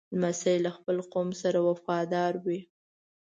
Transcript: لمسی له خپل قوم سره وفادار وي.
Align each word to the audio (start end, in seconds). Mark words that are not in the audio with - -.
لمسی 0.15 0.55
له 0.65 0.71
خپل 0.77 0.97
قوم 1.13 1.29
سره 1.41 1.59
وفادار 1.69 2.33
وي. 2.45 2.59